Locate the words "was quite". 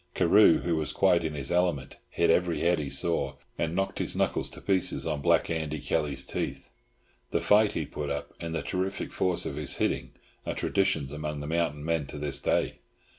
0.75-1.23